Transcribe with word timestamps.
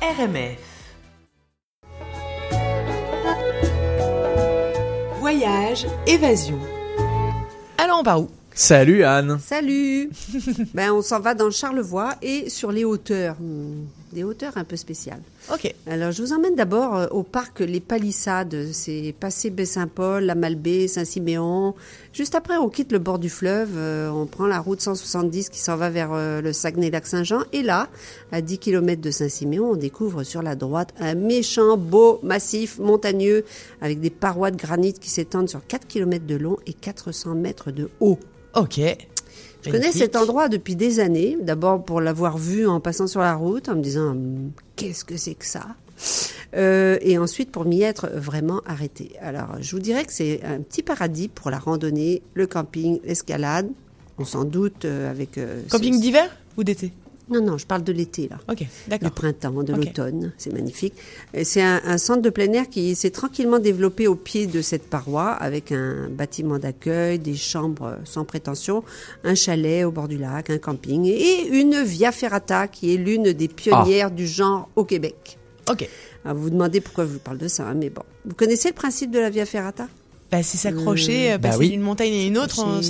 RMF. 0.00 0.58
Voyage, 5.18 5.86
évasion. 6.06 6.60
Alors 7.76 7.98
on 7.98 8.04
part 8.04 8.20
où? 8.20 8.28
Salut 8.54 9.02
Anne 9.02 9.40
Salut 9.40 10.10
Ben 10.74 10.92
on 10.92 11.02
s'en 11.02 11.18
va 11.18 11.34
dans 11.34 11.46
le 11.46 11.50
Charlevoix 11.50 12.14
et 12.22 12.48
sur 12.48 12.70
les 12.70 12.84
hauteurs, 12.84 13.36
des 14.12 14.24
hauteurs 14.24 14.56
un 14.56 14.64
peu 14.64 14.76
spéciales. 14.76 15.22
Ok. 15.52 15.74
Alors 15.86 16.12
je 16.12 16.22
vous 16.22 16.32
emmène 16.32 16.54
d'abord 16.54 16.96
euh, 16.96 17.06
au 17.10 17.22
parc 17.22 17.60
Les 17.60 17.80
Palissades, 17.80 18.72
c'est 18.72 19.14
passé 19.18 19.50
Baie-Saint-Paul, 19.50 20.24
la 20.24 20.34
Malbaie, 20.34 20.88
Saint-Siméon. 20.88 21.74
Juste 22.12 22.34
après 22.34 22.56
on 22.56 22.68
quitte 22.68 22.92
le 22.92 22.98
bord 22.98 23.18
du 23.18 23.30
fleuve, 23.30 23.70
euh, 23.76 24.10
on 24.10 24.26
prend 24.26 24.46
la 24.46 24.60
route 24.60 24.80
170 24.80 25.48
qui 25.50 25.58
s'en 25.58 25.76
va 25.76 25.90
vers 25.90 26.12
euh, 26.12 26.40
le 26.40 26.52
Saguenay-Lac-Saint-Jean 26.52 27.44
et 27.52 27.62
là, 27.62 27.88
à 28.32 28.40
10 28.40 28.58
km 28.58 29.00
de 29.00 29.10
Saint-Siméon, 29.10 29.70
on 29.72 29.76
découvre 29.76 30.22
sur 30.22 30.42
la 30.42 30.54
droite 30.54 30.94
un 30.98 31.14
méchant 31.14 31.76
beau 31.76 32.20
massif 32.22 32.78
montagneux 32.78 33.44
avec 33.80 34.00
des 34.00 34.10
parois 34.10 34.50
de 34.50 34.56
granit 34.56 34.94
qui 34.94 35.10
s'étendent 35.10 35.48
sur 35.48 35.66
4 35.66 35.86
km 35.86 36.26
de 36.26 36.36
long 36.36 36.56
et 36.66 36.72
400 36.72 37.34
mètres 37.34 37.70
de 37.70 37.88
haut. 38.00 38.18
Ok. 38.54 38.80
Je 39.62 39.70
connais 39.70 39.92
cet 39.92 40.14
endroit 40.16 40.48
depuis 40.48 40.76
des 40.76 41.00
années, 41.00 41.36
d'abord 41.40 41.84
pour 41.84 42.00
l'avoir 42.00 42.38
vu 42.38 42.66
en 42.66 42.80
passant 42.80 43.06
sur 43.06 43.20
la 43.20 43.34
route, 43.34 43.68
en 43.68 43.74
me 43.76 43.82
disant 43.82 44.16
qu'est-ce 44.76 45.04
que 45.04 45.16
c'est 45.16 45.34
que 45.34 45.46
ça? 45.46 45.66
Euh, 46.54 46.96
et 47.00 47.18
ensuite 47.18 47.50
pour 47.50 47.64
m'y 47.64 47.82
être 47.82 48.08
vraiment 48.14 48.62
arrêté. 48.66 49.12
Alors 49.20 49.56
je 49.60 49.74
vous 49.74 49.82
dirais 49.82 50.04
que 50.04 50.12
c'est 50.12 50.40
un 50.44 50.60
petit 50.60 50.82
paradis 50.82 51.28
pour 51.28 51.50
la 51.50 51.58
randonnée, 51.58 52.22
le 52.34 52.46
camping, 52.46 53.00
l'escalade. 53.04 53.68
On 54.18 54.24
s'en 54.24 54.44
doute 54.44 54.84
euh, 54.84 55.10
avec... 55.10 55.38
euh, 55.38 55.62
Camping 55.70 55.94
ce- 55.94 56.00
d'hiver 56.00 56.36
ou 56.56 56.64
d'été? 56.64 56.92
Non, 57.30 57.42
non, 57.42 57.58
je 57.58 57.66
parle 57.66 57.84
de 57.84 57.92
l'été 57.92 58.28
là. 58.28 58.38
Ok, 58.48 58.58
Du 58.58 58.66
d'accord. 58.88 59.10
printemps, 59.12 59.62
de 59.62 59.72
l'automne, 59.74 60.32
c'est 60.38 60.52
magnifique. 60.52 60.94
C'est 61.44 61.62
un, 61.62 61.80
un 61.84 61.98
centre 61.98 62.22
de 62.22 62.30
plein 62.30 62.50
air 62.52 62.68
qui 62.68 62.94
s'est 62.94 63.10
tranquillement 63.10 63.58
développé 63.58 64.06
au 64.06 64.14
pied 64.14 64.46
de 64.46 64.62
cette 64.62 64.88
paroi 64.88 65.30
avec 65.32 65.72
un 65.72 66.08
bâtiment 66.10 66.58
d'accueil, 66.58 67.18
des 67.18 67.34
chambres 67.36 67.98
sans 68.04 68.24
prétention, 68.24 68.82
un 69.24 69.34
chalet 69.34 69.84
au 69.84 69.90
bord 69.90 70.08
du 70.08 70.16
lac, 70.18 70.50
un 70.50 70.58
camping 70.58 71.04
et 71.06 71.48
une 71.48 71.82
via 71.82 72.12
ferrata 72.12 72.66
qui 72.68 72.94
est 72.94 72.96
l'une 72.96 73.32
des 73.32 73.48
pionnières 73.48 74.10
du 74.10 74.26
genre 74.26 74.68
au 74.76 74.84
Québec. 74.84 75.38
Ok. 75.70 75.88
Alors, 76.24 76.36
vous 76.36 76.44
vous 76.44 76.50
demandez 76.50 76.80
pourquoi 76.80 77.04
je 77.04 77.10
vous 77.12 77.18
parle 77.18 77.38
de 77.38 77.48
ça, 77.48 77.66
hein, 77.68 77.74
mais 77.74 77.90
bon. 77.90 78.02
Vous 78.24 78.34
connaissez 78.34 78.68
le 78.68 78.74
principe 78.74 79.10
de 79.10 79.18
la 79.18 79.30
via 79.30 79.44
ferrata? 79.46 79.86
Bah 80.30 80.42
c'est 80.42 80.58
s'accrocher, 80.58 81.32
euh, 81.32 81.38
Bah 81.38 81.48
passer 81.48 81.58
oui. 81.60 81.70
d'une 81.70 81.80
montagne 81.80 82.12
à 82.12 82.24
une 82.26 82.36
autre, 82.36 82.60
en... 82.60 82.82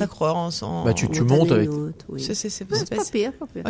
en- 0.62 0.84
Bah, 0.84 0.92
tu- 0.92 1.08
tu 1.08 1.22
montes 1.22 1.52
avec- 1.52 1.70
oui. 2.08 2.20
C'est 2.20 2.64
pas- 2.64 2.76
pas 2.96 3.04
pire, 3.04 3.32
pas 3.32 3.46
pire. 3.46 3.62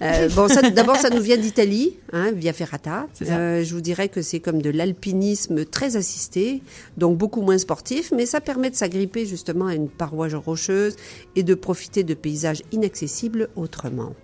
Euh, 0.00 0.28
bon, 0.30 0.48
d'abord, 0.74 0.96
ça 0.96 1.10
nous 1.10 1.20
vient 1.20 1.36
d'Italie, 1.36 1.96
hein, 2.14 2.32
via 2.32 2.54
Ferrata. 2.54 3.06
Euh, 3.22 3.62
je 3.62 3.74
vous 3.74 3.82
dirais 3.82 4.08
que 4.08 4.22
c'est 4.22 4.40
comme 4.40 4.62
de 4.62 4.70
l'alpinisme 4.70 5.66
très 5.66 5.96
assisté, 5.96 6.62
donc 6.96 7.18
beaucoup 7.18 7.42
moins 7.42 7.58
sportif, 7.58 8.10
mais 8.16 8.24
ça 8.24 8.40
permet 8.40 8.70
de 8.70 8.76
s'agripper 8.76 9.26
justement 9.26 9.66
à 9.66 9.74
une 9.74 9.88
paroi 9.90 10.28
rocheuse 10.32 10.96
et 11.36 11.42
de 11.42 11.54
profiter 11.54 12.04
de 12.04 12.14
paysages 12.14 12.62
inaccessibles 12.72 13.50
autrement. 13.54 14.14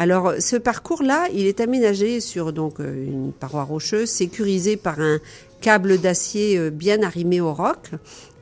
Alors, 0.00 0.34
ce 0.38 0.54
parcours-là, 0.54 1.26
il 1.34 1.46
est 1.46 1.60
aménagé 1.60 2.20
sur 2.20 2.52
donc 2.52 2.78
euh, 2.78 3.04
une 3.04 3.32
paroi 3.32 3.64
rocheuse, 3.64 4.08
sécurisé 4.08 4.76
par 4.76 5.00
un 5.00 5.18
câble 5.60 5.98
d'acier 5.98 6.58
euh, 6.58 6.70
bien 6.70 7.02
arrimé 7.02 7.40
au 7.40 7.52
roc, 7.52 7.90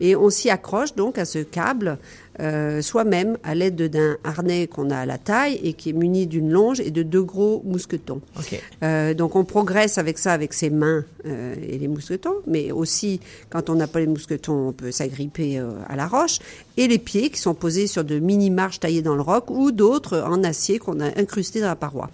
et 0.00 0.14
on 0.16 0.30
s'y 0.30 0.50
accroche 0.50 0.94
donc 0.94 1.18
à 1.18 1.24
ce 1.24 1.38
câble 1.38 1.98
euh, 2.38 2.82
soi-même 2.82 3.38
à 3.44 3.54
l'aide 3.54 3.80
d'un 3.88 4.18
harnais 4.22 4.66
qu'on 4.66 4.90
a 4.90 4.98
à 4.98 5.06
la 5.06 5.16
taille 5.16 5.58
et 5.62 5.72
qui 5.72 5.88
est 5.88 5.92
muni 5.94 6.26
d'une 6.26 6.50
longe 6.50 6.80
et 6.80 6.90
de 6.90 7.02
deux 7.02 7.22
gros 7.22 7.62
mousquetons. 7.64 8.20
Euh, 8.82 9.14
donc 9.14 9.36
on 9.36 9.44
progresse 9.44 9.96
avec 9.96 10.18
ça, 10.18 10.34
avec 10.34 10.52
ses 10.52 10.68
mains 10.68 11.04
euh, 11.24 11.54
et 11.66 11.78
les 11.78 11.88
mousquetons, 11.88 12.36
mais 12.46 12.72
aussi 12.72 13.20
quand 13.48 13.70
on 13.70 13.74
n'a 13.74 13.86
pas 13.86 14.00
les 14.00 14.06
mousquetons, 14.06 14.68
on 14.68 14.72
peut 14.72 14.90
s'agripper 14.90 15.62
à 15.88 15.96
la 15.96 16.06
roche, 16.06 16.38
et 16.76 16.88
les 16.88 16.98
pieds 16.98 17.30
qui 17.30 17.40
sont 17.40 17.54
posés 17.54 17.86
sur 17.86 18.04
de 18.04 18.18
mini-marches 18.18 18.80
taillées 18.80 19.02
dans 19.02 19.14
le 19.14 19.22
roc 19.22 19.48
ou 19.48 19.72
d'autres 19.72 20.20
en 20.20 20.44
acier 20.44 20.78
qu'on 20.78 21.00
a 21.00 21.18
incrustés 21.18 21.60
dans 21.60 21.68
la 21.68 21.76
paroi. 21.76 22.10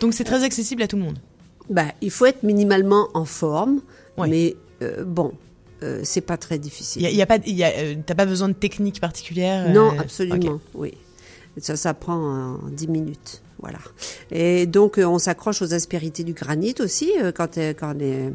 Donc 0.00 0.14
c'est 0.14 0.24
très 0.24 0.44
accessible 0.44 0.82
à 0.82 0.86
tout 0.86 0.96
le 0.96 1.02
monde. 1.02 1.18
Ben, 1.70 1.90
il 2.00 2.10
faut 2.10 2.26
être 2.26 2.42
minimalement 2.42 3.08
en 3.14 3.24
forme, 3.24 3.80
Ouais. 4.18 4.28
mais 4.28 4.56
euh, 4.82 5.04
bon, 5.04 5.32
euh, 5.82 6.00
c'est 6.04 6.20
pas 6.20 6.36
très 6.36 6.56
Il 6.56 6.60
difficile. 6.60 7.02
il 7.02 7.14
y 7.14 7.22
a 7.22 7.26
pas, 7.26 7.38
y 7.44 7.64
a, 7.64 7.68
euh, 7.76 7.94
t'as 8.06 8.14
pas 8.14 8.26
besoin 8.26 8.48
de 8.48 8.54
technique 8.54 9.00
particulière. 9.00 9.68
Non, 9.72 9.92
euh, 9.94 10.00
absolument, 10.00 10.54
ok. 10.54 10.60
oui. 10.74 10.94
Ça, 11.58 11.74
ça 11.76 11.94
prend 11.94 12.14
en 12.16 12.68
10 12.70 12.88
minutes. 12.88 13.42
Voilà. 13.60 13.78
Et 14.30 14.66
donc, 14.66 14.98
on 15.02 15.18
s'accroche 15.18 15.62
aux 15.62 15.72
aspérités 15.72 16.22
du 16.22 16.34
granit 16.34 16.74
aussi, 16.80 17.10
quand, 17.34 17.56
quand, 17.56 17.94
les, 17.94 18.28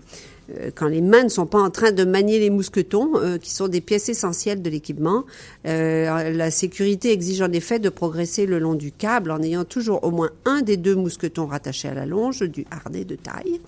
quand 0.76 0.88
les 0.88 1.02
mains 1.02 1.24
ne 1.24 1.30
sont 1.30 1.46
pas 1.46 1.60
en 1.60 1.70
train 1.70 1.92
de 1.92 2.04
manier 2.04 2.40
les 2.40 2.50
mousquetons, 2.50 3.12
euh, 3.16 3.38
qui 3.38 3.52
sont 3.52 3.68
des 3.68 3.82
pièces 3.82 4.10
essentielles 4.10 4.62
de 4.62 4.70
l'équipement. 4.70 5.26
Euh, 5.66 6.32
la 6.32 6.52
sécurité 6.52 7.12
exige 7.12 7.42
en 7.42 7.52
effet 7.52 7.80
de 7.80 7.90
progresser 7.90 8.46
le 8.46 8.60
long 8.60 8.76
du 8.76 8.92
câble 8.92 9.32
en 9.32 9.42
ayant 9.42 9.66
toujours 9.66 10.04
au 10.04 10.12
moins 10.12 10.30
un 10.46 10.62
des 10.62 10.78
deux 10.78 10.96
mousquetons 10.96 11.48
rattachés 11.48 11.90
à 11.90 11.94
la 11.94 12.06
longe 12.06 12.42
du 12.42 12.66
harnais 12.72 13.06
de 13.06 13.16
taille 13.16 13.60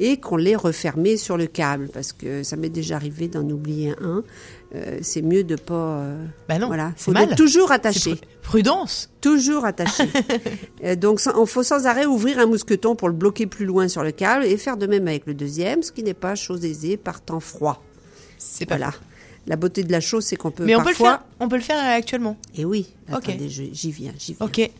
et 0.00 0.18
qu'on 0.18 0.36
l'ait 0.36 0.56
refermé 0.56 1.16
sur 1.16 1.36
le 1.36 1.46
câble, 1.46 1.88
parce 1.92 2.12
que 2.12 2.42
ça 2.42 2.56
m'est 2.56 2.68
déjà 2.68 2.96
arrivé 2.96 3.28
d'en 3.28 3.48
oublier 3.48 3.94
un. 4.00 4.22
Euh, 4.74 4.98
c'est 5.00 5.22
mieux 5.22 5.44
de 5.44 5.56
pas... 5.56 5.74
euh, 6.00 6.26
Bah 6.46 6.58
non, 6.58 6.66
voilà, 6.66 6.92
c'est 6.96 7.04
faut 7.06 7.12
mal. 7.12 7.34
toujours 7.34 7.72
attaché. 7.72 8.12
pru- 8.12 8.20
Prudence. 8.42 9.08
Toujours 9.22 9.64
attaché. 9.64 10.04
Euh, 10.84 10.94
donc, 10.94 11.20
il 11.24 11.46
faut 11.46 11.62
sans 11.62 11.86
arrêt 11.86 12.04
ouvrir 12.06 12.38
un 12.38 12.46
mousqueton 12.46 12.94
pour 12.94 13.08
le 13.08 13.14
bloquer 13.14 13.46
plus 13.46 13.64
loin 13.66 13.88
sur 13.88 14.02
le 14.04 14.12
câble 14.12 14.44
et 14.44 14.56
faire 14.58 14.76
de 14.76 14.86
même 14.86 15.08
avec 15.08 15.26
le 15.26 15.34
deuxième, 15.34 15.82
ce 15.82 15.90
qui 15.90 16.02
n'est 16.04 16.14
pas 16.14 16.34
chose 16.36 16.64
aisée 16.64 16.96
par 16.96 17.20
temps 17.20 17.40
froid. 17.40 17.82
C'est 18.38 18.64
pas 18.66 18.76
Voilà. 18.76 18.92
La 19.46 19.56
beauté 19.56 19.82
de 19.82 19.90
la 19.90 20.00
chose, 20.00 20.24
c'est 20.24 20.36
qu'on 20.36 20.50
peut 20.50 20.64
Mais 20.64 20.76
on 20.76 20.82
peut 20.82 20.90
le 20.90 20.94
faire. 20.94 21.24
On 21.40 21.48
peut 21.48 21.56
le 21.56 21.62
faire 21.62 21.78
euh, 21.82 21.96
actuellement. 21.98 22.36
Et 22.54 22.64
oui. 22.64 22.86
Ok. 23.10 23.28
Attendez, 23.28 23.48
je- 23.48 23.64
j'y 23.72 23.90
viens, 23.90 24.12
j'y 24.18 24.34
viens. 24.34 24.46
Ok. 24.46 24.70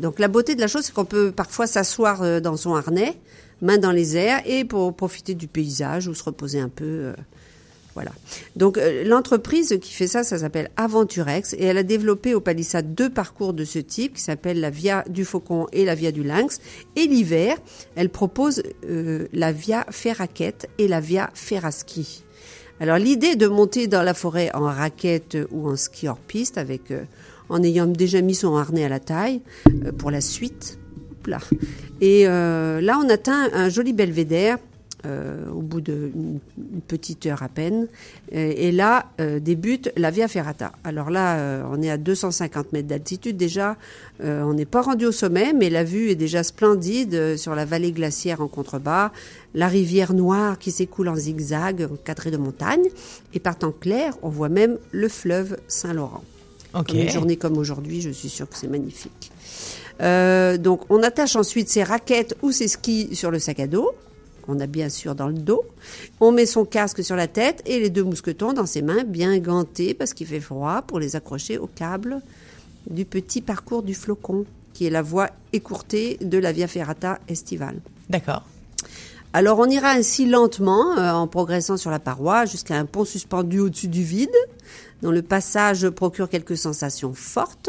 Donc, 0.00 0.18
la 0.18 0.28
beauté 0.28 0.54
de 0.54 0.60
la 0.60 0.68
chose, 0.68 0.84
c'est 0.84 0.92
qu'on 0.94 1.04
peut 1.06 1.32
parfois 1.32 1.66
s'asseoir 1.66 2.40
dans 2.42 2.56
son 2.56 2.74
harnais, 2.74 3.16
main 3.62 3.78
dans 3.78 3.90
les 3.92 4.16
airs, 4.16 4.42
et 4.46 4.64
pour 4.64 4.94
profiter 4.94 5.34
du 5.34 5.48
paysage 5.48 6.06
ou 6.08 6.14
se 6.14 6.22
reposer 6.22 6.60
un 6.60 6.68
peu. 6.68 7.12
Donc 8.56 8.78
euh, 8.78 9.04
l'entreprise 9.04 9.78
qui 9.80 9.92
fait 9.92 10.06
ça, 10.06 10.24
ça 10.24 10.38
s'appelle 10.38 10.70
Aventurex 10.76 11.54
et 11.54 11.64
elle 11.64 11.78
a 11.78 11.82
développé 11.82 12.34
au 12.34 12.40
Palissade 12.40 12.94
deux 12.94 13.10
parcours 13.10 13.52
de 13.52 13.64
ce 13.64 13.78
type 13.78 14.14
qui 14.14 14.22
s'appellent 14.22 14.60
la 14.60 14.70
Via 14.70 15.04
du 15.08 15.24
Faucon 15.24 15.66
et 15.72 15.84
la 15.84 15.94
Via 15.94 16.12
du 16.12 16.22
Lynx. 16.22 16.60
Et 16.96 17.06
l'hiver, 17.06 17.56
elle 17.96 18.10
propose 18.10 18.62
euh, 18.84 19.26
la 19.32 19.52
Via 19.52 19.86
Ferraquette 19.90 20.68
et 20.78 20.88
la 20.88 21.00
Via 21.00 21.30
Ferraski. 21.34 22.24
Alors 22.80 22.98
l'idée 22.98 23.36
de 23.36 23.46
monter 23.46 23.88
dans 23.88 24.02
la 24.02 24.14
forêt 24.14 24.50
en 24.54 24.64
raquette 24.64 25.36
ou 25.50 25.68
en 25.68 25.76
ski 25.76 26.08
hors 26.08 26.18
piste 26.18 26.58
avec 26.58 26.90
euh, 26.90 27.02
en 27.48 27.62
ayant 27.62 27.86
déjà 27.86 28.20
mis 28.20 28.34
son 28.34 28.56
harnais 28.56 28.84
à 28.84 28.88
la 28.88 29.00
taille 29.00 29.40
pour 29.98 30.10
la 30.10 30.20
suite. 30.20 30.78
Et 32.00 32.24
là, 32.24 32.98
on 33.02 33.08
atteint 33.10 33.50
un 33.52 33.68
joli 33.68 33.92
belvédère 33.92 34.56
euh, 35.06 35.48
au 35.50 35.62
bout 35.62 35.80
d'une 35.80 36.40
une 36.58 36.80
petite 36.80 37.26
heure 37.26 37.42
à 37.42 37.48
peine. 37.48 37.86
Euh, 38.34 38.52
et 38.56 38.72
là 38.72 39.06
euh, 39.20 39.38
débute 39.40 39.92
la 39.96 40.10
Via 40.10 40.28
Ferrata. 40.28 40.72
Alors 40.84 41.10
là, 41.10 41.38
euh, 41.38 41.62
on 41.70 41.82
est 41.82 41.90
à 41.90 41.96
250 41.96 42.72
mètres 42.72 42.88
d'altitude 42.88 43.36
déjà. 43.36 43.76
On 44.20 44.54
n'est 44.54 44.64
pas 44.64 44.82
rendu 44.82 45.06
au 45.06 45.12
sommet, 45.12 45.52
mais 45.52 45.70
la 45.70 45.84
vue 45.84 46.10
est 46.10 46.16
déjà 46.16 46.42
splendide 46.42 47.36
sur 47.36 47.54
la 47.54 47.64
vallée 47.64 47.92
glaciaire 47.92 48.40
en 48.40 48.48
contrebas, 48.48 49.12
la 49.54 49.68
rivière 49.68 50.12
noire 50.12 50.58
qui 50.58 50.72
s'écoule 50.72 51.08
en 51.08 51.14
zigzag, 51.14 51.86
encadrée 51.92 52.32
de 52.32 52.36
montagnes. 52.36 52.88
Et 53.32 53.38
par 53.38 53.56
temps 53.56 53.70
clair, 53.70 54.14
on 54.22 54.28
voit 54.28 54.48
même 54.48 54.76
le 54.90 55.08
fleuve 55.08 55.58
Saint-Laurent. 55.68 56.24
Ok. 56.74 56.88
Comme 56.88 56.98
Une 56.98 57.10
journée 57.10 57.36
comme 57.36 57.58
aujourd'hui, 57.58 58.00
je 58.00 58.10
suis 58.10 58.28
sûre 58.28 58.48
que 58.48 58.56
c'est 58.56 58.66
magnifique. 58.66 59.30
Euh, 60.00 60.58
donc, 60.58 60.82
on 60.90 61.02
attache 61.02 61.36
ensuite 61.36 61.68
ses 61.68 61.82
raquettes 61.82 62.36
ou 62.42 62.52
ses 62.52 62.68
skis 62.68 63.14
sur 63.14 63.30
le 63.30 63.38
sac 63.38 63.60
à 63.60 63.66
dos, 63.66 63.92
qu'on 64.48 64.60
a 64.60 64.66
bien 64.66 64.88
sûr 64.88 65.14
dans 65.14 65.28
le 65.28 65.34
dos. 65.34 65.62
On 66.20 66.32
met 66.32 66.46
son 66.46 66.64
casque 66.64 67.04
sur 67.04 67.16
la 67.16 67.28
tête 67.28 67.62
et 67.66 67.78
les 67.78 67.90
deux 67.90 68.02
mousquetons 68.02 68.54
dans 68.54 68.64
ses 68.64 68.80
mains, 68.80 69.04
bien 69.04 69.36
gantés 69.38 69.92
parce 69.92 70.14
qu'il 70.14 70.26
fait 70.26 70.40
froid, 70.40 70.82
pour 70.82 70.98
les 70.98 71.16
accrocher 71.16 71.58
au 71.58 71.66
câble 71.66 72.22
du 72.88 73.04
petit 73.04 73.42
parcours 73.42 73.82
du 73.82 73.94
flocon, 73.94 74.46
qui 74.72 74.86
est 74.86 74.90
la 74.90 75.02
voie 75.02 75.28
écourtée 75.52 76.16
de 76.22 76.38
la 76.38 76.52
Via 76.52 76.66
Ferrata 76.66 77.18
estivale. 77.28 77.76
D'accord. 78.08 78.42
Alors 79.34 79.58
on 79.58 79.66
ira 79.66 79.90
ainsi 79.90 80.24
lentement 80.24 80.96
euh, 80.96 81.12
en 81.12 81.26
progressant 81.26 81.76
sur 81.76 81.90
la 81.90 81.98
paroi 81.98 82.46
jusqu'à 82.46 82.76
un 82.78 82.86
pont 82.86 83.04
suspendu 83.04 83.60
au-dessus 83.60 83.88
du 83.88 84.02
vide, 84.02 84.34
dont 85.02 85.10
le 85.10 85.20
passage 85.20 85.90
procure 85.90 86.30
quelques 86.30 86.56
sensations 86.56 87.12
fortes 87.12 87.68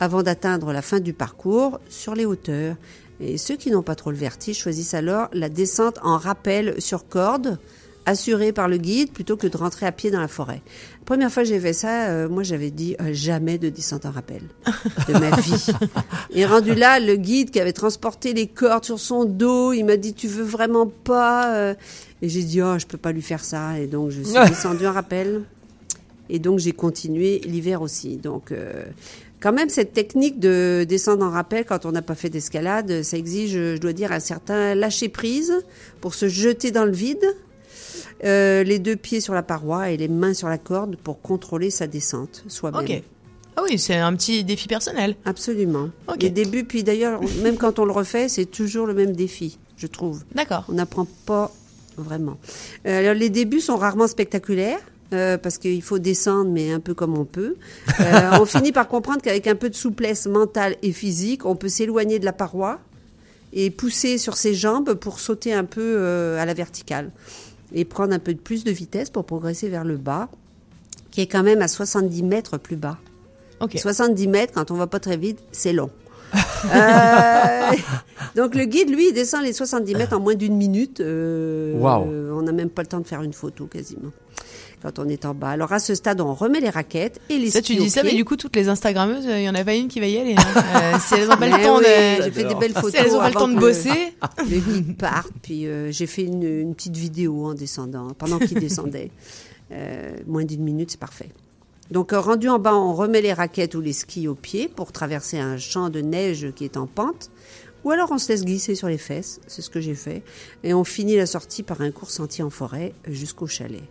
avant 0.00 0.24
d'atteindre 0.24 0.72
la 0.72 0.82
fin 0.82 0.98
du 0.98 1.12
parcours 1.12 1.78
sur 1.88 2.16
les 2.16 2.26
hauteurs. 2.26 2.74
Et 3.20 3.38
ceux 3.38 3.56
qui 3.56 3.70
n'ont 3.70 3.82
pas 3.82 3.94
trop 3.94 4.10
le 4.10 4.16
vertige 4.16 4.58
choisissent 4.58 4.94
alors 4.94 5.28
la 5.32 5.48
descente 5.48 5.98
en 6.02 6.18
rappel 6.18 6.80
sur 6.80 7.08
corde 7.08 7.58
assuré 8.06 8.52
par 8.52 8.68
le 8.68 8.78
guide 8.78 9.12
plutôt 9.12 9.36
que 9.36 9.48
de 9.48 9.56
rentrer 9.56 9.84
à 9.84 9.92
pied 9.92 10.10
dans 10.10 10.20
la 10.20 10.28
forêt. 10.28 10.62
La 11.00 11.04
première 11.04 11.30
fois 11.30 11.42
que 11.42 11.48
j'ai 11.48 11.58
fait 11.58 11.72
ça, 11.72 12.08
euh, 12.08 12.28
moi 12.28 12.44
j'avais 12.44 12.70
dit 12.70 12.96
euh, 13.00 13.12
jamais 13.12 13.58
de 13.58 13.68
descente 13.68 14.06
en 14.06 14.12
rappel 14.12 14.42
de 15.08 15.12
ma 15.12 15.36
vie. 15.40 15.66
Et 16.30 16.46
rendu 16.46 16.74
là, 16.74 17.00
le 17.00 17.16
guide 17.16 17.50
qui 17.50 17.60
avait 17.60 17.72
transporté 17.72 18.32
les 18.32 18.46
cordes 18.46 18.84
sur 18.84 19.00
son 19.00 19.24
dos, 19.24 19.72
il 19.72 19.84
m'a 19.84 19.96
dit 19.96 20.14
tu 20.14 20.28
veux 20.28 20.44
vraiment 20.44 20.86
pas 20.86 21.54
euh 21.56 21.74
Et 22.22 22.28
j'ai 22.28 22.44
dit 22.44 22.62
oh 22.62 22.78
je 22.78 22.86
peux 22.86 22.98
pas 22.98 23.12
lui 23.12 23.22
faire 23.22 23.44
ça 23.44 23.78
et 23.78 23.88
donc 23.88 24.10
je 24.10 24.22
suis 24.22 24.38
descendue 24.48 24.86
en 24.86 24.92
rappel. 24.92 25.42
Et 26.28 26.38
donc 26.38 26.58
j'ai 26.58 26.72
continué 26.72 27.40
l'hiver 27.40 27.82
aussi. 27.82 28.16
Donc 28.16 28.52
euh, 28.52 28.84
quand 29.46 29.52
même 29.52 29.68
cette 29.68 29.92
technique 29.92 30.40
de 30.40 30.84
descendre 30.88 31.24
en 31.24 31.30
rappel 31.30 31.64
quand 31.64 31.86
on 31.86 31.92
n'a 31.92 32.02
pas 32.02 32.16
fait 32.16 32.28
d'escalade, 32.28 33.04
ça 33.04 33.16
exige, 33.16 33.52
je 33.52 33.76
dois 33.76 33.92
dire, 33.92 34.10
un 34.10 34.18
certain 34.18 34.74
lâcher 34.74 35.08
prise 35.08 35.54
pour 36.00 36.14
se 36.14 36.26
jeter 36.26 36.72
dans 36.72 36.84
le 36.84 36.90
vide. 36.90 37.24
Euh, 38.24 38.64
les 38.64 38.80
deux 38.80 38.96
pieds 38.96 39.20
sur 39.20 39.34
la 39.34 39.44
paroi 39.44 39.90
et 39.90 39.96
les 39.96 40.08
mains 40.08 40.34
sur 40.34 40.48
la 40.48 40.58
corde 40.58 40.96
pour 40.96 41.22
contrôler 41.22 41.70
sa 41.70 41.86
descente 41.86 42.42
soi-même. 42.48 42.80
Ok. 42.80 43.02
Ah 43.54 43.60
oui, 43.62 43.78
c'est 43.78 43.94
un 43.94 44.16
petit 44.16 44.42
défi 44.42 44.66
personnel. 44.66 45.14
Absolument. 45.24 45.90
Les 46.20 46.30
débuts, 46.30 46.64
puis 46.64 46.82
d'ailleurs, 46.82 47.20
même 47.44 47.56
quand 47.56 47.78
on 47.78 47.84
le 47.84 47.92
refait, 47.92 48.28
c'est 48.28 48.46
toujours 48.46 48.88
le 48.88 48.94
même 48.94 49.14
défi, 49.14 49.60
je 49.76 49.86
trouve. 49.86 50.24
D'accord. 50.34 50.64
On 50.68 50.72
n'apprend 50.72 51.06
pas 51.24 51.52
vraiment. 51.96 52.36
Euh, 52.84 52.98
alors, 52.98 53.14
les 53.14 53.30
débuts 53.30 53.60
sont 53.60 53.76
rarement 53.76 54.08
spectaculaires. 54.08 54.80
Euh, 55.12 55.38
parce 55.38 55.58
qu'il 55.58 55.82
faut 55.82 55.98
descendre, 55.98 56.50
mais 56.50 56.72
un 56.72 56.80
peu 56.80 56.94
comme 56.94 57.16
on 57.16 57.24
peut. 57.24 57.56
Euh, 58.00 58.30
on 58.40 58.44
finit 58.44 58.72
par 58.72 58.88
comprendre 58.88 59.22
qu'avec 59.22 59.46
un 59.46 59.54
peu 59.54 59.70
de 59.70 59.74
souplesse 59.74 60.26
mentale 60.26 60.76
et 60.82 60.92
physique, 60.92 61.44
on 61.44 61.56
peut 61.56 61.68
s'éloigner 61.68 62.18
de 62.18 62.24
la 62.24 62.32
paroi 62.32 62.80
et 63.52 63.70
pousser 63.70 64.18
sur 64.18 64.36
ses 64.36 64.54
jambes 64.54 64.94
pour 64.94 65.20
sauter 65.20 65.54
un 65.54 65.64
peu 65.64 65.80
euh, 65.96 66.40
à 66.40 66.44
la 66.44 66.54
verticale 66.54 67.10
et 67.72 67.84
prendre 67.84 68.12
un 68.12 68.18
peu 68.18 68.34
de 68.34 68.38
plus 68.38 68.64
de 68.64 68.70
vitesse 68.70 69.10
pour 69.10 69.24
progresser 69.24 69.68
vers 69.68 69.84
le 69.84 69.96
bas, 69.96 70.28
qui 71.10 71.20
est 71.20 71.26
quand 71.26 71.42
même 71.42 71.62
à 71.62 71.68
70 71.68 72.22
mètres 72.22 72.58
plus 72.58 72.76
bas. 72.76 72.98
Ok. 73.60 73.78
70 73.78 74.28
mètres, 74.28 74.52
quand 74.54 74.70
on 74.70 74.74
va 74.74 74.86
pas 74.86 75.00
très 75.00 75.16
vite, 75.16 75.38
c'est 75.52 75.72
long. 75.72 75.90
Euh, 76.74 77.70
donc 78.36 78.56
le 78.56 78.64
guide, 78.64 78.90
lui, 78.90 79.08
il 79.10 79.12
descend 79.12 79.44
les 79.44 79.52
70 79.52 79.94
mètres 79.94 80.16
en 80.16 80.20
moins 80.20 80.34
d'une 80.34 80.56
minute. 80.56 81.00
Euh, 81.00 81.80
euh, 81.80 82.32
on 82.32 82.42
n'a 82.42 82.50
même 82.50 82.70
pas 82.70 82.82
le 82.82 82.88
temps 82.88 82.98
de 82.98 83.06
faire 83.06 83.22
une 83.22 83.32
photo 83.32 83.66
quasiment 83.66 84.10
quand 84.82 84.98
on 84.98 85.08
est 85.08 85.24
en 85.24 85.34
bas. 85.34 85.48
Alors 85.50 85.72
à 85.72 85.78
ce 85.78 85.94
stade, 85.94 86.20
on 86.20 86.34
remet 86.34 86.60
les 86.60 86.70
raquettes 86.70 87.20
et 87.30 87.38
les 87.38 87.50
Ça, 87.50 87.60
tu 87.62 87.72
skis 87.74 87.80
dis 87.82 87.86
au 87.86 87.90
ça, 87.90 88.02
mais 88.02 88.14
du 88.14 88.24
coup, 88.24 88.36
toutes 88.36 88.54
les 88.56 88.68
Instagrammeuses, 88.68 89.24
il 89.24 89.42
y 89.42 89.48
en 89.48 89.54
a 89.54 89.64
pas 89.64 89.74
une 89.74 89.88
qui 89.88 90.00
va 90.00 90.06
y 90.06 90.18
aller. 90.18 90.34
hein. 90.36 90.62
Euh, 90.76 90.98
si 91.00 91.14
elles 91.14 91.30
ont 91.30 91.36
pas 91.36 91.48
le 91.48 91.62
temps 91.62 91.78
de. 91.78 92.22
J'ai 92.24 92.30
fait 92.30 92.44
des 92.44 92.54
belles 92.54 92.72
photos. 92.72 92.90
Si 92.92 92.96
elles 92.98 93.14
ont 93.14 93.18
pas 93.20 93.28
le 93.28 93.34
temps 93.34 93.48
de 93.48 93.58
bosser. 93.58 94.14
Le 94.50 94.58
guide 94.58 94.96
parte, 94.96 95.32
puis 95.42 95.66
euh, 95.66 95.90
j'ai 95.90 96.06
fait 96.06 96.22
une, 96.22 96.42
une 96.42 96.74
petite 96.74 96.96
vidéo 96.96 97.46
en 97.46 97.54
descendant, 97.54 98.08
pendant 98.18 98.38
qu'il 98.38 98.58
descendait. 98.60 99.10
Euh, 99.72 100.12
moins 100.28 100.44
d'une 100.44 100.62
minute, 100.62 100.92
c'est 100.92 101.00
parfait. 101.00 101.28
Donc, 101.90 102.12
euh, 102.12 102.20
rendu 102.20 102.48
en 102.48 102.60
bas, 102.60 102.72
on 102.76 102.94
remet 102.94 103.20
les 103.20 103.32
raquettes 103.32 103.74
ou 103.74 103.80
les 103.80 103.92
skis 103.92 104.28
au 104.28 104.36
pied 104.36 104.68
pour 104.68 104.92
traverser 104.92 105.38
un 105.40 105.58
champ 105.58 105.88
de 105.90 106.00
neige 106.00 106.52
qui 106.54 106.64
est 106.64 106.76
en 106.76 106.86
pente. 106.86 107.30
Ou 107.82 107.90
alors 107.90 108.12
on 108.12 108.18
se 108.18 108.28
laisse 108.28 108.44
glisser 108.44 108.76
sur 108.76 108.86
les 108.86 108.96
fesses, 108.96 109.40
c'est 109.48 109.62
ce 109.62 109.70
que 109.70 109.80
j'ai 109.80 109.96
fait. 109.96 110.22
Et 110.62 110.72
on 110.72 110.84
finit 110.84 111.16
la 111.16 111.26
sortie 111.26 111.64
par 111.64 111.80
un 111.80 111.90
court 111.90 112.10
sentier 112.12 112.44
en 112.44 112.50
forêt 112.50 112.92
euh, 113.08 113.12
jusqu'au 113.12 113.48
chalet. 113.48 113.82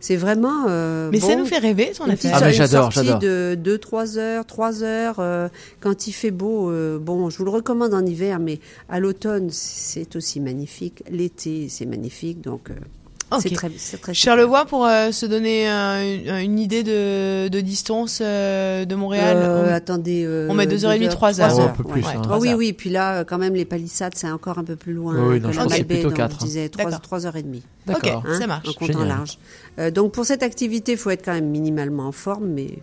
C'est 0.00 0.16
vraiment. 0.16 0.66
euh, 0.68 1.10
Mais 1.12 1.20
ça 1.20 1.36
nous 1.36 1.46
fait 1.46 1.58
rêver, 1.58 1.86
petite 1.86 2.00
affaire. 2.02 2.30
Ah, 2.34 2.40
mais 2.46 2.52
j'adore, 2.52 2.90
j'adore. 2.90 3.18
de 3.20 3.56
2-3 3.62 4.18
heures, 4.18 4.44
3 4.46 4.82
heures. 4.82 5.16
euh, 5.20 5.48
quand 5.80 6.06
il 6.06 6.12
fait 6.12 6.30
beau, 6.32 6.70
euh, 6.70 6.98
bon, 6.98 7.30
je 7.30 7.38
vous 7.38 7.44
le 7.44 7.50
recommande 7.50 7.94
en 7.94 8.04
hiver, 8.04 8.38
mais 8.40 8.58
à 8.88 8.98
l'automne, 9.00 9.48
c'est 9.50 10.16
aussi 10.16 10.40
magnifique. 10.40 11.04
L'été, 11.10 11.68
c'est 11.68 11.86
magnifique. 11.86 12.40
Donc, 12.40 12.70
euh, 13.32 13.36
Ok. 13.36 13.42
c'est 13.42 13.54
très, 13.54 13.70
c'est 13.76 14.00
très 14.00 14.14
Charlevoix, 14.14 14.64
pour 14.66 14.86
euh, 14.86 15.10
se 15.12 15.26
donner 15.26 15.68
euh, 15.70 16.40
une, 16.42 16.52
une 16.52 16.58
idée 16.58 16.82
de, 16.82 17.48
de 17.48 17.60
distance 17.60 18.20
euh, 18.22 18.84
de 18.84 18.94
Montréal. 18.94 19.36
Euh, 19.40 19.64
on- 19.70 19.72
attendez. 19.74 20.24
euh, 20.24 20.48
on 20.50 20.54
met 20.54 20.66
deux 20.66 20.84
heures 20.84 20.92
et 20.92 20.98
demie, 20.98 21.08
trois 21.08 21.32
trois 21.32 21.40
heures. 21.44 21.60
heures, 21.60 21.66
Oh, 21.68 21.80
un 21.80 21.82
peu 21.82 21.84
plus, 21.84 22.02
ouais. 22.02 22.08
hein. 22.08 22.18
Ah 22.18 22.22
Trois 22.22 22.38
oui, 22.38 22.54
oui. 22.54 22.72
Puis 22.72 22.90
là, 22.90 23.20
euh, 23.20 23.24
quand 23.24 23.38
même, 23.38 23.54
les 23.54 23.64
palissades, 23.64 24.12
c'est 24.16 24.30
encore 24.30 24.58
un 24.58 24.64
peu 24.64 24.76
plus 24.76 24.92
loin 24.92 25.14
Oui, 25.14 25.34
oui, 25.34 25.40
que 25.40 25.46
non, 25.46 25.52
je 25.52 25.56
la 25.58 25.62
pense 25.64 25.72
que 25.72 25.76
c'est 25.78 25.82
Malbaie, 25.82 25.94
plutôt 25.94 26.08
donc 26.10 26.16
quatre, 26.16 26.36
Je 26.38 26.42
hein. 26.42 26.46
disais 26.46 26.68
trois, 26.68 26.84
D'accord. 26.84 27.00
trois 27.00 27.26
heures 27.26 27.36
et 27.36 27.42
demie. 27.42 27.62
D'accord. 27.86 28.24
Ok. 28.26 28.34
Ça 28.34 28.46
marche. 28.46 28.68
En 28.68 28.72
comptant 28.72 28.92
Génial. 29.00 29.08
large. 29.08 29.38
Euh, 29.78 29.90
donc 29.90 30.12
pour 30.12 30.24
cette 30.24 30.42
activité, 30.42 30.92
il 30.92 30.98
faut 30.98 31.10
être 31.10 31.24
quand 31.24 31.34
même 31.34 31.48
minimalement 31.48 32.06
en 32.08 32.12
forme, 32.12 32.46
mais 32.48 32.78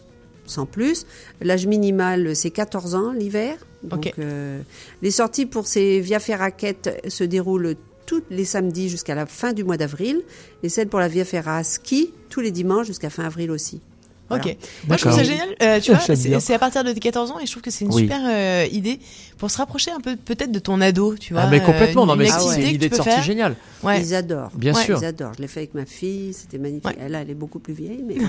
sans 0.45 0.65
plus. 0.65 1.05
L'âge 1.41 1.67
minimal, 1.67 2.35
c'est 2.35 2.49
14 2.49 2.95
ans 2.95 3.11
l'hiver. 3.11 3.55
Donc 3.83 4.07
Ok. 4.07 4.13
euh, 4.19 4.59
les 5.01 5.11
sorties 5.11 5.45
pour 5.45 5.67
ces 5.67 5.99
Via 6.01 6.19
Ferraquette 6.19 7.01
se 7.07 7.23
déroulent 7.23 7.75
tous 8.09 8.23
les 8.31 8.43
samedis 8.43 8.89
jusqu'à 8.89 9.13
la 9.13 9.27
fin 9.27 9.53
du 9.53 9.63
mois 9.63 9.77
d'avril, 9.77 10.23
et 10.63 10.69
celles 10.69 10.87
pour 10.87 10.99
la 10.99 11.07
Via 11.07 11.25
Ferra 11.25 11.63
ski 11.63 12.11
tous 12.31 12.39
les 12.39 12.49
dimanches 12.49 12.87
jusqu'à 12.87 13.11
fin 13.11 13.23
avril 13.23 13.51
aussi. 13.51 13.81
Voilà. 14.29 14.43
Ok. 14.45 14.57
Moi, 14.87 14.97
je 14.97 15.01
trouve 15.05 15.15
ça 15.17 15.23
génial. 15.23 15.49
Euh, 15.61 15.79
tu 15.79 15.91
vois, 15.93 16.39
c'est 16.39 16.53
à 16.53 16.59
partir 16.59 16.83
de 16.83 16.91
tes 16.91 16.99
14 16.99 17.31
ans 17.31 17.39
et 17.39 17.45
je 17.45 17.51
trouve 17.51 17.63
que 17.63 17.71
c'est 17.71 17.85
une 17.85 17.93
Oui. 17.93 18.03
super 18.03 18.19
euh, 18.25 18.65
idée 18.71 18.99
pour 19.37 19.49
se 19.49 19.57
rapprocher 19.57 19.91
un 19.91 19.99
peu 20.01 20.15
peut-être 20.17 20.51
de 20.51 20.59
ton 20.59 20.81
ado, 20.81 21.15
tu 21.15 21.33
vois. 21.33 21.43
Ah, 21.45 21.49
mais 21.49 21.61
complètement, 21.61 22.03
euh, 22.03 22.07
non, 22.07 22.15
mais 22.15 22.27
c'est 22.29 22.61
une 22.61 22.75
idée 22.75 22.89
de 22.89 22.95
sortie 22.95 23.11
faire. 23.11 23.23
géniale. 23.23 23.55
Ouais. 23.83 24.01
Ils 24.01 24.13
adorent. 24.13 24.51
Bien 24.55 24.73
Ouais. 24.73 24.83
sûr. 24.83 24.99
Ils 25.01 25.05
adorent. 25.05 25.31
Je 25.37 25.41
l'ai 25.41 25.47
fait 25.47 25.61
avec 25.61 25.73
ma 25.73 25.85
fille, 25.85 26.33
c'était 26.33 26.57
magnifique. 26.57 26.85
Ouais. 26.87 26.97
Elle, 26.99 27.15
elle 27.15 27.29
est 27.29 27.33
beaucoup 27.35 27.59
plus 27.59 27.73
vieille, 27.73 28.03
mais. 28.05 28.15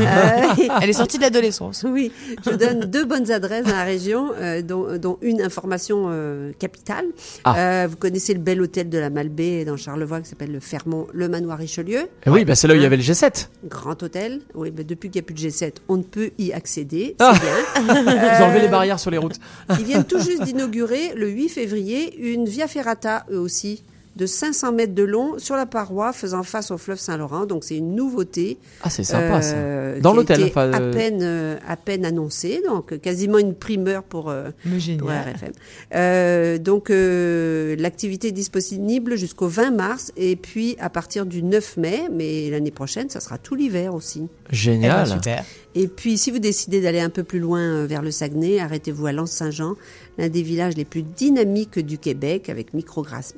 Euh, 0.00 0.42
Elle 0.82 0.90
est 0.90 0.94
sortie 0.94 1.16
de 1.18 1.22
l'adolescence. 1.22 1.84
Oui, 1.88 2.12
je 2.44 2.50
vous 2.50 2.56
donne 2.56 2.80
deux 2.80 3.04
bonnes 3.04 3.30
adresses 3.30 3.64
dans 3.64 3.72
la 3.74 3.84
région, 3.84 4.30
euh, 4.38 4.62
dont, 4.62 4.98
dont 4.98 5.18
une 5.22 5.40
information 5.42 6.06
euh, 6.10 6.52
capitale. 6.58 7.04
Ah. 7.44 7.56
Euh, 7.56 7.86
vous 7.90 7.96
connaissez 7.96 8.34
le 8.34 8.40
bel 8.40 8.60
hôtel 8.60 8.88
de 8.88 8.98
la 8.98 9.10
Malbaie 9.10 9.64
dans 9.64 9.76
Charlevoix 9.76 10.20
qui 10.20 10.28
s'appelle 10.28 10.52
le 10.52 10.60
Fermont, 10.60 11.06
le 11.12 11.28
Manoir 11.28 11.58
Richelieu. 11.58 12.08
Eh 12.26 12.30
oui, 12.30 12.44
bah, 12.44 12.54
c'est 12.54 12.66
là 12.68 12.74
où 12.74 12.76
il 12.76 12.80
y 12.80 12.84
Hein 12.84 12.86
avait 12.86 12.96
le 12.96 13.02
G7. 13.02 13.48
Grand 13.64 14.00
hôtel. 14.02 14.40
Oui, 14.54 14.72
mais 14.76 14.84
depuis 14.84 15.10
qu'il 15.10 15.20
n'y 15.20 15.24
a 15.24 15.26
plus 15.26 15.34
de 15.34 15.39
G7, 15.48 15.74
on 15.88 15.98
ne 15.98 16.02
peut 16.02 16.30
y 16.38 16.52
accéder. 16.52 17.16
Ah. 17.18 17.32
Bien. 17.32 17.84
Ils 17.94 18.42
ont 18.42 18.46
enlevé 18.46 18.60
les 18.60 18.68
barrières 18.68 19.00
sur 19.00 19.10
les 19.10 19.18
routes. 19.18 19.38
Ils 19.78 19.84
viennent 19.84 20.04
tout 20.04 20.20
juste 20.20 20.42
d'inaugurer, 20.42 21.12
le 21.14 21.28
8 21.28 21.48
février, 21.48 22.16
une 22.18 22.46
Via 22.46 22.68
Ferrata, 22.68 23.24
eux 23.30 23.38
aussi, 23.38 23.82
de 24.16 24.26
500 24.26 24.72
mètres 24.72 24.94
de 24.94 25.02
long 25.04 25.38
sur 25.38 25.54
la 25.56 25.66
paroi 25.66 26.12
faisant 26.12 26.42
face 26.42 26.70
au 26.70 26.78
fleuve 26.78 26.98
Saint-Laurent. 26.98 27.46
Donc 27.46 27.64
c'est 27.64 27.76
une 27.76 27.94
nouveauté. 27.94 28.58
Ah, 28.82 28.90
c'est 28.90 29.04
sympa 29.04 29.40
ça. 29.40 29.54
euh, 29.54 30.00
Dans 30.00 30.10
qui 30.12 30.16
a 30.16 30.20
l'hôtel, 30.20 30.40
été 30.40 30.50
enfin, 30.50 30.72
à 30.72 30.80
euh, 30.80 30.92
peine 30.92 31.18
euh, 31.22 31.56
à 31.66 31.76
peine 31.76 32.04
annoncée, 32.04 32.62
donc 32.66 32.98
quasiment 33.00 33.38
une 33.38 33.54
primeur 33.54 34.02
pour, 34.02 34.28
euh, 34.30 34.50
pour 34.68 34.78
génial. 34.78 35.32
RFM. 35.34 35.52
Euh, 35.94 36.58
donc 36.58 36.90
euh, 36.90 37.76
l'activité 37.78 38.28
est 38.28 38.32
disponible 38.32 39.16
jusqu'au 39.16 39.48
20 39.48 39.70
mars 39.70 40.12
et 40.16 40.36
puis 40.36 40.76
à 40.80 40.90
partir 40.90 41.24
du 41.26 41.42
9 41.42 41.76
mai, 41.76 42.02
mais 42.12 42.50
l'année 42.50 42.70
prochaine, 42.72 43.08
ça 43.10 43.20
sera 43.20 43.38
tout 43.38 43.54
l'hiver 43.54 43.94
aussi. 43.94 44.22
Eh 44.22 44.50
ben, 44.50 44.56
Génial. 44.56 45.06
super. 45.06 45.44
Et 45.76 45.86
puis, 45.86 46.18
si 46.18 46.32
vous 46.32 46.40
décidez 46.40 46.80
d'aller 46.80 46.98
un 46.98 47.10
peu 47.10 47.22
plus 47.22 47.38
loin 47.38 47.60
euh, 47.60 47.86
vers 47.86 48.02
le 48.02 48.10
Saguenay, 48.10 48.58
arrêtez-vous 48.58 49.06
à 49.06 49.12
Lens-Saint-Jean, 49.12 49.76
l'un 50.18 50.28
des 50.28 50.42
villages 50.42 50.76
les 50.76 50.84
plus 50.84 51.04
dynamiques 51.04 51.78
du 51.78 51.96
Québec, 51.96 52.48
avec 52.48 52.74
microgras- 52.74 53.34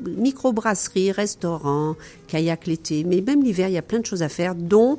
microbrasserie, 0.63 1.13
restaurant, 1.13 1.97
kayak 2.29 2.67
l'été. 2.67 3.05
Mais 3.05 3.21
même 3.21 3.43
l'hiver, 3.43 3.69
il 3.69 3.75
y 3.75 3.79
a 3.79 3.83
plein 3.83 4.01
de 4.01 4.07
choses 4.07 4.23
à 4.23 4.29
faire, 4.29 4.55
dont 4.55 4.99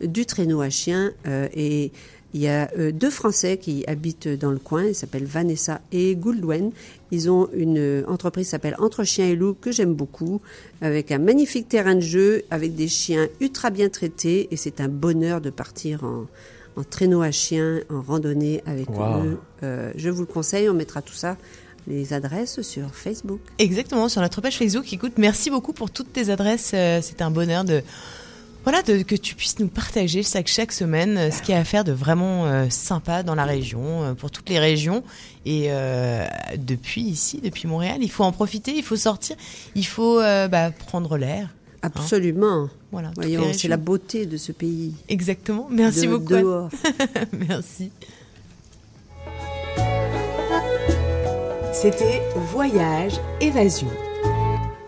du 0.00 0.26
traîneau 0.26 0.60
à 0.60 0.70
chien. 0.70 1.12
euh, 1.26 1.48
et 1.54 1.92
il 2.36 2.40
y 2.40 2.48
a 2.48 2.68
euh, 2.76 2.90
deux 2.90 3.10
Français 3.10 3.58
qui 3.58 3.84
habitent 3.86 4.26
dans 4.26 4.50
le 4.50 4.58
coin, 4.58 4.86
ils 4.86 4.94
s'appellent 4.96 5.24
Vanessa 5.24 5.80
et 5.92 6.16
Gouldwen. 6.16 6.72
Ils 7.12 7.30
ont 7.30 7.48
une 7.54 7.78
euh, 7.78 8.02
entreprise 8.08 8.46
qui 8.46 8.50
s'appelle 8.50 8.74
Entre 8.80 9.04
Chiens 9.04 9.26
et 9.28 9.36
Loups, 9.36 9.54
que 9.60 9.70
j'aime 9.70 9.94
beaucoup, 9.94 10.40
avec 10.80 11.12
un 11.12 11.18
magnifique 11.18 11.68
terrain 11.68 11.94
de 11.94 12.00
jeu, 12.00 12.42
avec 12.50 12.74
des 12.74 12.88
chiens 12.88 13.28
ultra 13.40 13.70
bien 13.70 13.88
traités. 13.88 14.48
Et 14.50 14.56
c'est 14.56 14.80
un 14.80 14.88
bonheur 14.88 15.40
de 15.40 15.50
partir 15.50 16.02
en, 16.02 16.26
en 16.76 16.82
traîneau 16.82 17.22
à 17.22 17.30
chien, 17.30 17.82
en 17.88 18.02
randonnée 18.02 18.62
avec 18.66 18.90
Wow. 18.90 19.22
eux. 19.22 19.38
Euh, 19.62 19.92
je 19.94 20.10
vous 20.10 20.22
le 20.22 20.26
conseille, 20.26 20.68
on 20.68 20.74
mettra 20.74 21.02
tout 21.02 21.14
ça, 21.14 21.36
les 21.86 22.12
adresses 22.12 22.62
sur 22.62 22.94
Facebook. 22.94 23.40
Exactement, 23.58 24.08
sur 24.08 24.20
notre 24.20 24.40
page 24.40 24.56
Facebook. 24.56 24.92
Écoute, 24.92 25.14
merci 25.18 25.50
beaucoup 25.50 25.72
pour 25.72 25.90
toutes 25.90 26.12
tes 26.12 26.30
adresses. 26.30 26.72
Euh, 26.74 27.00
C'est 27.02 27.22
un 27.22 27.30
bonheur 27.30 27.64
de. 27.64 27.82
Voilà, 28.64 28.80
de, 28.80 29.02
que 29.02 29.14
tu 29.14 29.34
puisses 29.34 29.58
nous 29.58 29.68
partager 29.68 30.22
chaque, 30.22 30.48
chaque 30.48 30.72
semaine 30.72 31.18
euh, 31.18 31.30
ce 31.30 31.42
qu'il 31.42 31.54
y 31.54 31.56
a 31.58 31.60
à 31.60 31.64
faire 31.64 31.84
de 31.84 31.92
vraiment 31.92 32.46
euh, 32.46 32.70
sympa 32.70 33.22
dans 33.22 33.34
la 33.34 33.44
région, 33.44 34.02
euh, 34.04 34.14
pour 34.14 34.30
toutes 34.30 34.48
les 34.48 34.58
régions. 34.58 35.04
Et 35.44 35.66
euh, 35.68 36.24
depuis 36.56 37.02
ici, 37.02 37.42
depuis 37.44 37.68
Montréal, 37.68 37.98
il 38.00 38.10
faut 38.10 38.24
en 38.24 38.32
profiter, 38.32 38.74
il 38.74 38.82
faut 38.82 38.96
sortir, 38.96 39.36
il 39.74 39.84
faut 39.84 40.18
bah, 40.18 40.70
prendre 40.70 41.18
l'air. 41.18 41.50
Absolument. 41.82 42.70
Voilà, 42.90 43.10
Voyons, 43.16 43.52
c'est 43.52 43.68
la 43.68 43.76
beauté 43.76 44.24
de 44.24 44.38
ce 44.38 44.52
pays. 44.52 44.94
Exactement. 45.10 45.68
Merci 45.70 46.06
de- 46.06 46.16
beaucoup. 46.16 46.32
Dehors. 46.32 46.70
Merci. 47.48 47.90
C'était 51.84 52.22
Voyage 52.34 53.20
Évasion. 53.42 53.90